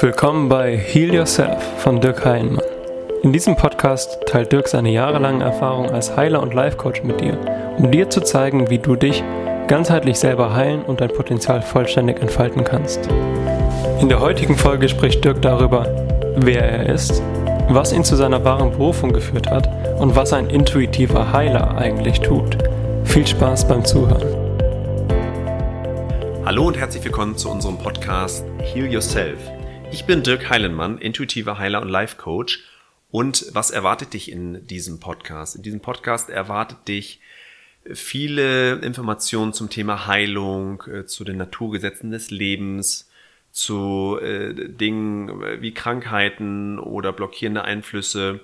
[0.00, 2.64] Willkommen bei Heal Yourself von Dirk Heilenmann.
[3.24, 7.36] In diesem Podcast teilt Dirk seine jahrelangen Erfahrungen als Heiler und Life Coach mit dir,
[7.78, 9.24] um dir zu zeigen, wie du dich
[9.66, 13.08] ganzheitlich selber heilen und dein Potenzial vollständig entfalten kannst.
[14.00, 15.84] In der heutigen Folge spricht Dirk darüber,
[16.36, 17.20] wer er ist,
[17.68, 19.68] was ihn zu seiner wahren Berufung geführt hat
[19.98, 22.56] und was ein intuitiver Heiler eigentlich tut.
[23.02, 24.28] Viel Spaß beim Zuhören.
[26.44, 29.57] Hallo und herzlich willkommen zu unserem Podcast Heal Yourself.
[29.90, 32.64] Ich bin Dirk Heilenmann, intuitiver Heiler und Life Coach.
[33.10, 35.56] Und was erwartet dich in diesem Podcast?
[35.56, 37.20] In diesem Podcast erwartet dich
[37.92, 43.08] viele Informationen zum Thema Heilung, äh, zu den Naturgesetzen des Lebens,
[43.50, 48.40] zu äh, Dingen wie Krankheiten oder blockierende Einflüsse,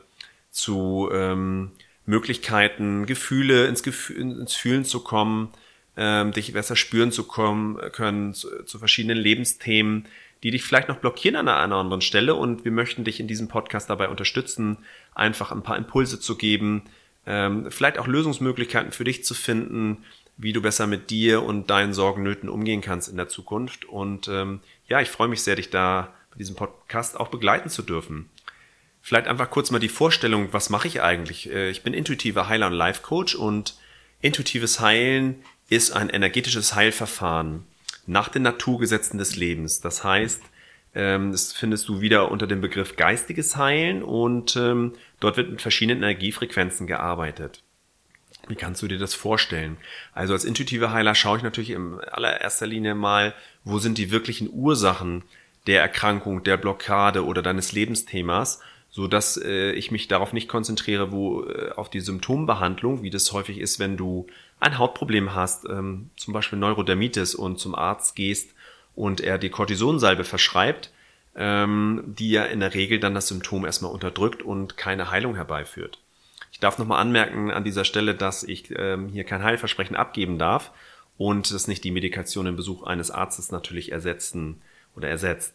[0.50, 1.72] zu ähm,
[2.06, 5.50] Möglichkeiten, Gefühle ins, Gefühl, ins Fühlen zu kommen,
[5.96, 10.06] ähm, dich besser spüren zu kommen können, zu, zu verschiedenen Lebensthemen,
[10.44, 12.34] die dich vielleicht noch blockieren an einer anderen Stelle.
[12.34, 14.76] Und wir möchten dich in diesem Podcast dabei unterstützen,
[15.14, 16.82] einfach ein paar Impulse zu geben,
[17.26, 20.04] ähm, vielleicht auch Lösungsmöglichkeiten für dich zu finden,
[20.36, 23.86] wie du besser mit dir und deinen Sorgennöten umgehen kannst in der Zukunft.
[23.86, 27.80] Und ähm, ja, ich freue mich sehr, dich da bei diesem Podcast auch begleiten zu
[27.80, 28.28] dürfen.
[29.00, 31.50] Vielleicht einfach kurz mal die Vorstellung, was mache ich eigentlich?
[31.50, 33.78] Äh, ich bin intuitiver Heiler und Life Coach und
[34.20, 37.64] intuitives Heilen ist ein energetisches Heilverfahren
[38.06, 39.80] nach den Naturgesetzen des Lebens.
[39.80, 40.42] Das heißt,
[40.94, 45.62] ähm, das findest du wieder unter dem Begriff geistiges Heilen und ähm, dort wird mit
[45.62, 47.62] verschiedenen Energiefrequenzen gearbeitet.
[48.48, 49.78] Wie kannst du dir das vorstellen?
[50.12, 54.50] Also als intuitiver Heiler schaue ich natürlich in allererster Linie mal, wo sind die wirklichen
[54.52, 55.22] Ursachen
[55.66, 58.60] der Erkrankung, der Blockade oder deines Lebensthemas,
[58.90, 63.32] so dass äh, ich mich darauf nicht konzentriere, wo äh, auf die Symptombehandlung, wie das
[63.32, 64.26] häufig ist, wenn du
[64.60, 68.54] ein Hautproblem hast, ähm, zum Beispiel Neurodermitis und zum Arzt gehst
[68.94, 70.92] und er die Cortisonsalbe verschreibt,
[71.36, 75.98] ähm, die ja in der Regel dann das Symptom erstmal unterdrückt und keine Heilung herbeiführt.
[76.52, 80.70] Ich darf nochmal anmerken an dieser Stelle, dass ich ähm, hier kein Heilversprechen abgeben darf
[81.18, 84.62] und das nicht die Medikation im Besuch eines Arztes natürlich ersetzen
[84.96, 85.54] oder ersetzt.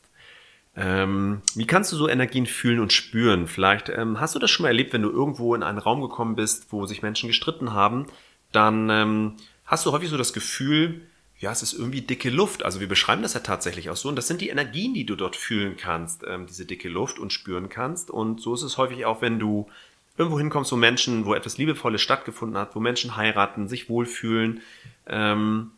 [0.75, 3.47] Ähm, wie kannst du so Energien fühlen und spüren?
[3.47, 6.35] Vielleicht ähm, hast du das schon mal erlebt, wenn du irgendwo in einen Raum gekommen
[6.35, 8.05] bist, wo sich Menschen gestritten haben
[8.51, 9.33] dann ähm,
[9.65, 11.01] hast du häufig so das Gefühl,
[11.39, 12.63] ja, es ist irgendwie dicke Luft.
[12.63, 14.09] Also wir beschreiben das ja tatsächlich auch so.
[14.09, 17.31] Und das sind die Energien, die du dort fühlen kannst, ähm, diese dicke Luft und
[17.31, 18.11] spüren kannst.
[18.11, 19.69] Und so ist es häufig auch, wenn du
[20.17, 24.59] irgendwo hinkommst, wo Menschen, wo etwas Liebevolles stattgefunden hat, wo Menschen heiraten, sich wohlfühlen.
[25.07, 25.71] Ähm,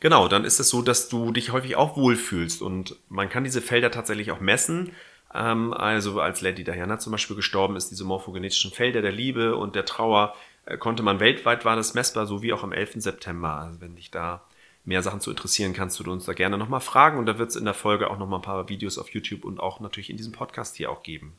[0.00, 2.60] genau, dann ist es so, dass du dich häufig auch wohlfühlst.
[2.60, 4.90] Und man kann diese Felder tatsächlich auch messen.
[5.32, 9.76] Ähm, also als Lady Diana zum Beispiel gestorben ist, diese morphogenetischen Felder der Liebe und
[9.76, 10.34] der Trauer,
[10.78, 12.94] konnte man weltweit war das messbar, so wie auch am 11.
[12.96, 13.54] September.
[13.54, 14.44] Also wenn dich da
[14.84, 17.56] mehr Sachen zu interessieren, kannst du uns da gerne nochmal fragen und da wird es
[17.56, 20.32] in der Folge auch nochmal ein paar Videos auf YouTube und auch natürlich in diesem
[20.32, 21.34] Podcast hier auch geben.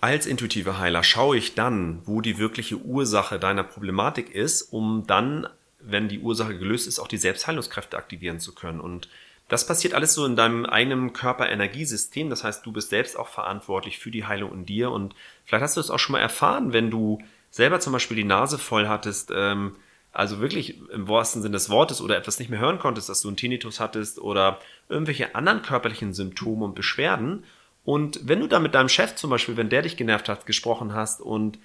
[0.00, 5.48] Als intuitiver Heiler schaue ich dann, wo die wirkliche Ursache deiner Problematik ist, um dann,
[5.80, 8.80] wenn die Ursache gelöst ist, auch die Selbstheilungskräfte aktivieren zu können.
[8.80, 9.08] Und
[9.48, 12.28] das passiert alles so in deinem eigenen Körperenergiesystem.
[12.28, 14.90] Das heißt, du bist selbst auch verantwortlich für die Heilung in dir.
[14.90, 15.14] Und
[15.44, 17.18] vielleicht hast du es auch schon mal erfahren, wenn du
[17.50, 19.76] selber zum Beispiel die Nase voll hattest, ähm,
[20.12, 23.28] also wirklich im wahrsten Sinne des Wortes oder etwas nicht mehr hören konntest, dass du
[23.28, 27.44] einen Tinnitus hattest oder irgendwelche anderen körperlichen Symptome und Beschwerden.
[27.84, 30.92] Und wenn du da mit deinem Chef zum Beispiel, wenn der dich genervt hat, gesprochen
[30.92, 31.58] hast und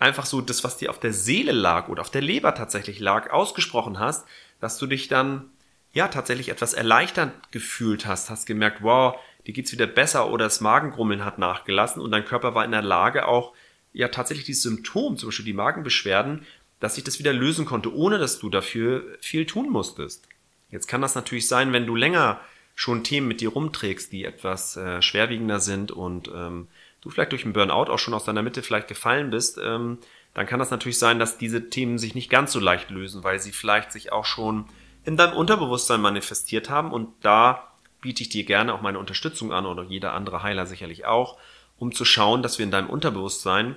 [0.00, 3.30] einfach so das, was dir auf der Seele lag oder auf der Leber tatsächlich lag,
[3.30, 4.26] ausgesprochen hast,
[4.60, 5.50] dass du dich dann
[5.92, 9.16] ja tatsächlich etwas erleichtert gefühlt hast, hast gemerkt, wow,
[9.46, 12.82] dir geht's wieder besser oder das Magengrummeln hat nachgelassen und dein Körper war in der
[12.82, 13.54] Lage auch
[13.92, 16.46] ja tatsächlich dieses Symptom, zum Beispiel die Magenbeschwerden,
[16.80, 20.28] dass sich das wieder lösen konnte, ohne dass du dafür viel tun musstest.
[20.70, 22.40] Jetzt kann das natürlich sein, wenn du länger
[22.74, 26.68] schon Themen mit dir rumträgst, die etwas äh, schwerwiegender sind und ähm,
[27.00, 29.98] du vielleicht durch einen Burnout auch schon aus deiner Mitte vielleicht gefallen bist, ähm,
[30.34, 33.40] dann kann das natürlich sein, dass diese Themen sich nicht ganz so leicht lösen, weil
[33.40, 34.66] sie vielleicht sich auch schon
[35.08, 36.92] in deinem Unterbewusstsein manifestiert haben.
[36.92, 37.66] Und da
[38.02, 41.38] biete ich dir gerne auch meine Unterstützung an oder jeder andere Heiler sicherlich auch,
[41.78, 43.76] um zu schauen, dass wir in deinem Unterbewusstsein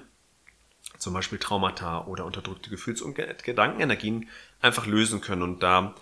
[0.97, 4.27] zum Beispiel Traumata oder unterdrückte Gefühls- und Gedankenenergien
[4.59, 5.41] einfach lösen können.
[5.41, 5.95] Und da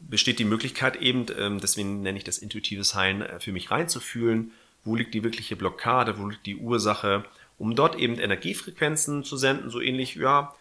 [0.00, 4.50] besteht die Möglichkeit eben, ähm, deswegen nenne ich das intuitives Heilen, äh, für mich reinzufühlen,
[4.84, 7.24] wo liegt die wirkliche Blockade, wo liegt die Ursache,
[7.56, 10.52] um dort eben Energiefrequenzen zu senden, so ähnlich, ja,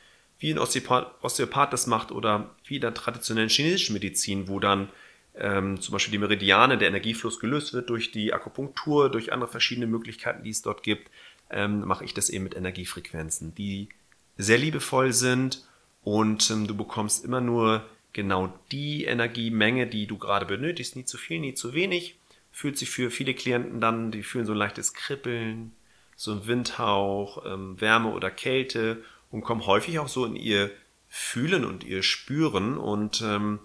[0.41, 4.89] wie ein Osteopath, das macht oder wie in der traditionellen chinesischen Medizin, wo dann
[5.35, 9.87] ähm, zum Beispiel die Meridiane, der Energiefluss gelöst wird durch die Akupunktur, durch andere verschiedene
[9.87, 11.09] Möglichkeiten, die es dort gibt,
[11.51, 13.89] ähm, mache ich das eben mit Energiefrequenzen, die
[14.37, 15.63] sehr liebevoll sind
[16.03, 21.19] und ähm, du bekommst immer nur genau die Energiemenge, die du gerade benötigst, nie zu
[21.19, 22.17] viel, nie zu wenig,
[22.51, 25.71] fühlt sich für viele Klienten dann, die fühlen so ein leichtes Kribbeln,
[26.15, 30.71] so ein Windhauch, ähm, Wärme oder Kälte und kommen häufig auch so in ihr
[31.07, 33.59] Fühlen und ihr Spüren und ähm,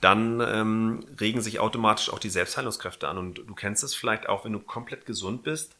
[0.00, 3.18] dann ähm, regen sich automatisch auch die Selbstheilungskräfte an.
[3.18, 5.76] Und du kennst es vielleicht auch, wenn du komplett gesund bist,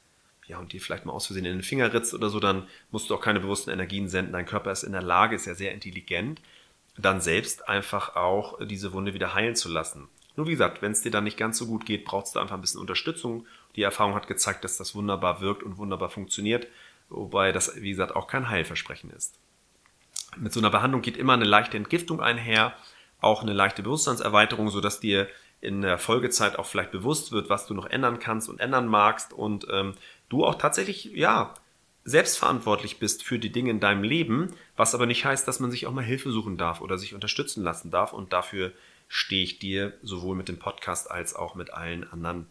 [0.47, 3.11] ja, und dir vielleicht mal aus Versehen in den Finger ritzt oder so, dann musst
[3.11, 4.33] du auch keine bewussten Energien senden.
[4.33, 6.41] Dein Körper ist in der Lage, ist ja sehr intelligent,
[6.97, 10.09] dann selbst einfach auch diese Wunde wieder heilen zu lassen.
[10.37, 12.55] Nur wie gesagt, wenn es dir dann nicht ganz so gut geht, brauchst du einfach
[12.55, 13.47] ein bisschen Unterstützung.
[13.77, 16.67] Die Erfahrung hat gezeigt, dass das wunderbar wirkt und wunderbar funktioniert,
[17.09, 19.39] wobei das, wie gesagt, auch kein Heilversprechen ist.
[20.37, 22.75] Mit so einer Behandlung geht immer eine leichte Entgiftung einher,
[23.21, 25.29] auch eine leichte Bewusstseinserweiterung, sodass dir
[25.61, 29.33] in der Folgezeit auch vielleicht bewusst wird, was du noch ändern kannst und ändern magst
[29.33, 29.95] und ähm,
[30.29, 31.55] du auch tatsächlich, ja,
[32.05, 35.87] selbstverantwortlich bist für die Dinge in deinem Leben, was aber nicht heißt, dass man sich
[35.87, 38.73] auch mal Hilfe suchen darf oder sich unterstützen lassen darf und dafür
[39.09, 42.47] stehe ich dir sowohl mit dem Podcast als auch mit allen anderen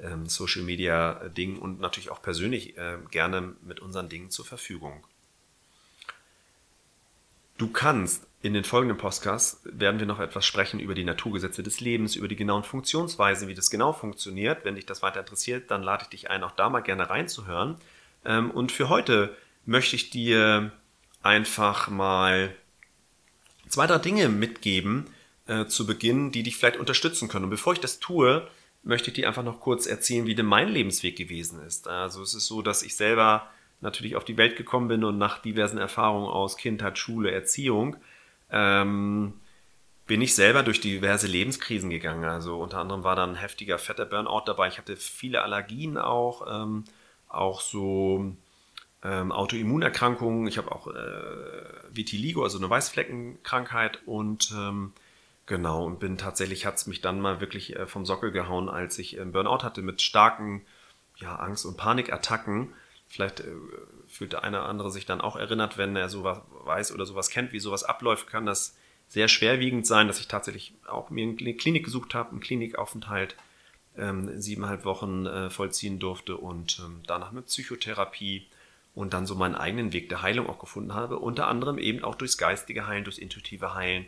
[0.00, 5.04] ähm, Social Media Dingen und natürlich auch persönlich äh, gerne mit unseren Dingen zur Verfügung.
[7.58, 11.80] Du kannst in den folgenden Podcasts werden wir noch etwas sprechen über die Naturgesetze des
[11.80, 14.64] Lebens, über die genauen Funktionsweisen, wie das genau funktioniert.
[14.64, 17.76] Wenn dich das weiter interessiert, dann lade ich dich ein, auch da mal gerne reinzuhören.
[18.24, 19.36] Ähm, und für heute
[19.66, 20.70] möchte ich dir
[21.20, 22.54] einfach mal
[23.68, 25.06] zwei, drei Dinge mitgeben
[25.48, 27.46] äh, zu Beginn, die dich vielleicht unterstützen können.
[27.46, 28.46] Und bevor ich das tue,
[28.88, 31.88] möchte ich dir einfach noch kurz erzählen, wie denn mein Lebensweg gewesen ist.
[31.88, 33.46] Also es ist so, dass ich selber
[33.82, 37.96] natürlich auf die Welt gekommen bin und nach diversen Erfahrungen aus Kindheit, Schule, Erziehung,
[38.50, 39.34] ähm,
[40.06, 42.24] bin ich selber durch diverse Lebenskrisen gegangen.
[42.24, 44.68] Also unter anderem war dann ein heftiger fetter Burnout dabei.
[44.68, 46.84] Ich hatte viele Allergien auch, ähm,
[47.28, 48.32] auch so
[49.04, 50.46] ähm, Autoimmunerkrankungen.
[50.46, 54.94] Ich habe auch äh, Vitiligo, also eine Weißfleckenkrankheit und ähm,
[55.48, 58.98] genau und bin tatsächlich hat es mich dann mal wirklich äh, vom Sockel gehauen, als
[58.98, 60.64] ich einen Burnout hatte mit starken
[61.16, 62.72] ja, Angst- und Panikattacken.
[63.08, 63.52] Vielleicht äh,
[64.06, 67.30] fühlt der eine oder andere sich dann auch erinnert, wenn er sowas weiß oder sowas
[67.30, 68.76] kennt, wie sowas abläuft, kann das
[69.08, 73.36] sehr schwerwiegend sein, dass ich tatsächlich auch mir eine Klinik gesucht habe, einen Klinikaufenthalt
[73.96, 78.46] ähm, siebeneinhalb Wochen äh, vollziehen durfte und ähm, danach mit Psychotherapie
[78.94, 82.14] und dann so meinen eigenen Weg der Heilung auch gefunden habe, unter anderem eben auch
[82.14, 84.06] durchs geistige Heilen, durchs intuitive Heilen,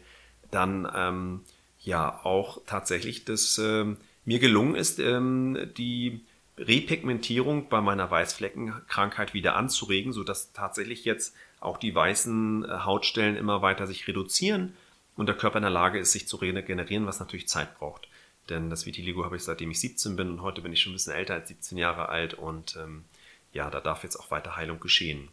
[0.50, 1.40] dann ähm,
[1.80, 6.24] ja auch tatsächlich das ähm, mir gelungen ist, ähm, die
[6.58, 13.62] Repigmentierung bei meiner Weißfleckenkrankheit wieder anzuregen, sodass tatsächlich jetzt auch die weißen äh, Hautstellen immer
[13.62, 14.74] weiter sich reduzieren
[15.16, 18.08] und der Körper in der Lage ist, sich zu regenerieren, was natürlich Zeit braucht.
[18.48, 20.96] Denn das Vitiligo habe ich seitdem ich 17 bin und heute bin ich schon ein
[20.96, 23.04] bisschen älter als 17 Jahre alt und ähm,
[23.52, 25.28] ja, da darf jetzt auch weiter Heilung geschehen.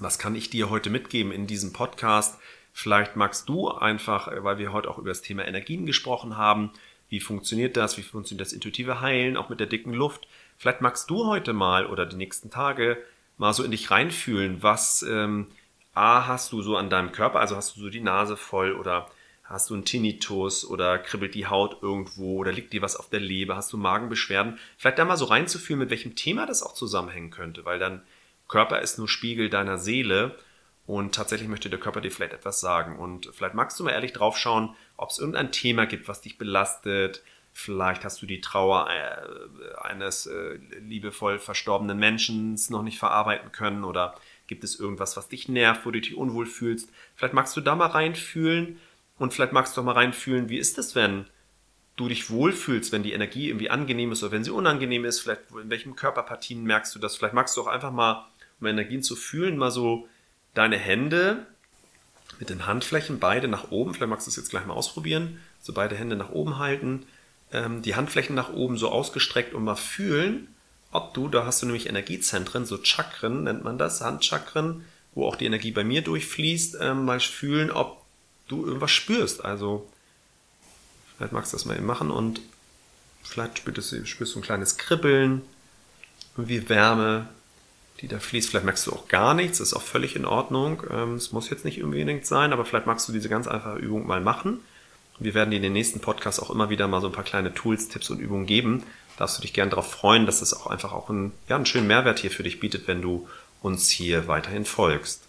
[0.00, 2.38] Was kann ich dir heute mitgeben in diesem Podcast?
[2.72, 6.72] Vielleicht magst du einfach, äh, weil wir heute auch über das Thema Energien gesprochen haben,
[7.10, 7.98] wie funktioniert das?
[7.98, 10.26] Wie funktioniert das intuitive Heilen, auch mit der dicken Luft?
[10.56, 12.96] Vielleicht magst du heute mal oder die nächsten Tage
[13.36, 15.48] mal so in dich reinfühlen, was ähm,
[15.92, 19.10] A hast du so an deinem Körper, also hast du so die Nase voll oder
[19.42, 23.20] hast du einen Tinnitus oder kribbelt die Haut irgendwo oder liegt dir was auf der
[23.20, 24.58] Leber, hast du Magenbeschwerden?
[24.78, 28.02] Vielleicht da mal so reinzufühlen, mit welchem Thema das auch zusammenhängen könnte, weil dein
[28.50, 30.36] Körper ist nur Spiegel deiner Seele
[30.84, 32.98] und tatsächlich möchte der Körper dir vielleicht etwas sagen.
[32.98, 36.36] Und vielleicht magst du mal ehrlich drauf schauen, ob es irgendein Thema gibt, was dich
[36.36, 37.22] belastet.
[37.52, 43.84] Vielleicht hast du die Trauer äh, eines äh, liebevoll verstorbenen Menschen noch nicht verarbeiten können
[43.84, 44.16] oder
[44.48, 46.90] gibt es irgendwas, was dich nervt, wo du dich unwohl fühlst.
[47.14, 48.80] Vielleicht magst du da mal reinfühlen
[49.16, 51.26] und vielleicht magst du auch mal reinfühlen, wie ist es, wenn
[51.94, 55.20] du dich wohlfühlst, wenn die Energie irgendwie angenehm ist oder wenn sie unangenehm ist.
[55.20, 57.16] Vielleicht in welchen Körperpartien merkst du das.
[57.16, 58.26] Vielleicht magst du auch einfach mal,
[58.60, 60.08] um Energien zu fühlen, mal so
[60.54, 61.46] deine Hände
[62.38, 65.72] mit den Handflächen beide nach oben, vielleicht magst du es jetzt gleich mal ausprobieren, so
[65.72, 67.06] beide Hände nach oben halten,
[67.52, 70.48] ähm, die Handflächen nach oben so ausgestreckt und mal fühlen,
[70.92, 75.36] ob du, da hast du nämlich Energiezentren, so Chakren nennt man das, Handchakren, wo auch
[75.36, 78.04] die Energie bei mir durchfließt, ähm, mal fühlen, ob
[78.48, 79.44] du irgendwas spürst.
[79.44, 79.88] Also
[81.16, 82.40] vielleicht magst du das mal eben machen und
[83.22, 85.42] vielleicht spürst du, spürst du ein kleines Kribbeln,
[86.36, 87.28] irgendwie Wärme,
[88.00, 88.50] die da fließt.
[88.50, 90.82] Vielleicht merkst du auch gar nichts, ist auch völlig in Ordnung.
[90.90, 94.06] Ähm, es muss jetzt nicht unbedingt sein, aber vielleicht magst du diese ganz einfache Übung
[94.06, 94.60] mal machen.
[95.18, 97.52] Wir werden dir in den nächsten Podcasts auch immer wieder mal so ein paar kleine
[97.52, 98.84] Tools, Tipps und Übungen geben.
[99.18, 101.86] Darfst du dich gerne darauf freuen, dass es auch einfach auch einen, ja, einen schönen
[101.86, 103.28] Mehrwert hier für dich bietet, wenn du
[103.60, 105.22] uns hier weiterhin folgst.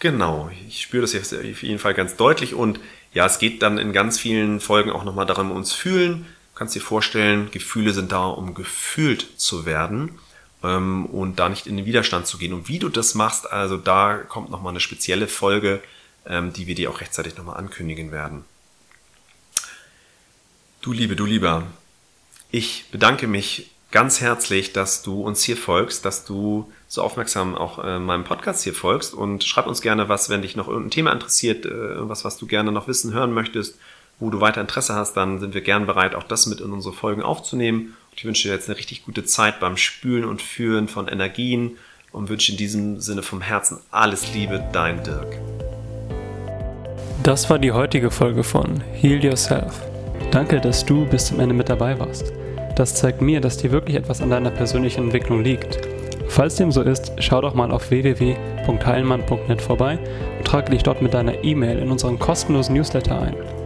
[0.00, 2.78] Genau, ich spüre das jetzt auf jeden Fall ganz deutlich und
[3.14, 6.26] ja, es geht dann in ganz vielen Folgen auch nochmal darum, uns fühlen.
[6.52, 10.18] Du kannst dir vorstellen, Gefühle sind da, um gefühlt zu werden
[10.62, 12.52] ähm, und da nicht in den Widerstand zu gehen.
[12.52, 15.82] Und wie du das machst, also da kommt nochmal eine spezielle Folge,
[16.26, 18.44] ähm, die wir dir auch rechtzeitig nochmal ankündigen werden.
[20.80, 21.64] Du Liebe, du Lieber,
[22.50, 27.82] Ich bedanke mich ganz herzlich, dass du uns hier folgst, dass du so aufmerksam auch
[27.82, 31.12] äh, meinem Podcast hier folgst und schreib uns gerne was, wenn dich noch irgendein Thema
[31.12, 33.78] interessiert, äh, irgendwas, was du gerne noch wissen, hören möchtest,
[34.18, 36.94] wo du weiter Interesse hast, dann sind wir gern bereit, auch das mit in unsere
[36.94, 37.96] Folgen aufzunehmen.
[38.22, 41.76] Ich wünsche dir jetzt eine richtig gute Zeit beim Spülen und Führen von Energien
[42.12, 45.40] und wünsche in diesem Sinne vom Herzen alles Liebe, dein Dirk.
[47.24, 49.74] Das war die heutige Folge von Heal Yourself.
[50.30, 52.32] Danke, dass du bis zum Ende mit dabei warst.
[52.76, 55.80] Das zeigt mir, dass dir wirklich etwas an deiner persönlichen Entwicklung liegt.
[56.28, 59.98] Falls dem so ist, schau doch mal auf www.heilmann.net vorbei
[60.38, 63.61] und trage dich dort mit deiner E-Mail in unseren kostenlosen Newsletter ein.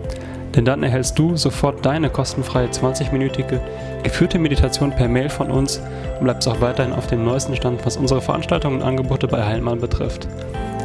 [0.56, 3.60] Denn dann erhältst du sofort deine kostenfreie 20-minütige
[4.02, 5.80] geführte Meditation per Mail von uns
[6.18, 9.80] und bleibst auch weiterhin auf dem neuesten Stand, was unsere Veranstaltungen und Angebote bei Heilmann
[9.80, 10.26] betrifft.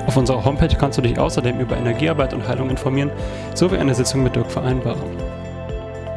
[0.08, 3.12] Auf unserer Homepage kannst du dich außerdem über Energiearbeit und Heilung informieren,
[3.54, 5.02] sowie eine Sitzung mit Dirk vereinbaren.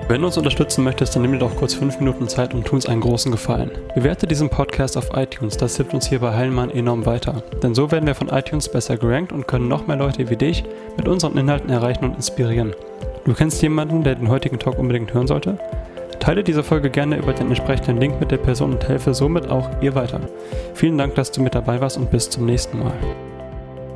[0.09, 2.75] Wenn du uns unterstützen möchtest, dann nimm dir doch kurz 5 Minuten Zeit und tu
[2.75, 3.71] uns einen großen Gefallen.
[3.95, 7.43] Bewerte diesen Podcast auf iTunes, das hilft uns hier bei Heilmann enorm weiter.
[7.63, 10.65] Denn so werden wir von iTunes besser gerankt und können noch mehr Leute wie dich
[10.97, 12.75] mit unseren Inhalten erreichen und inspirieren.
[13.25, 15.59] Du kennst jemanden, der den heutigen Talk unbedingt hören sollte?
[16.21, 19.71] Teile diese Folge gerne über den entsprechenden Link mit der Person und helfe somit auch
[19.81, 20.21] ihr weiter.
[20.75, 22.93] Vielen Dank, dass du mit dabei warst und bis zum nächsten Mal.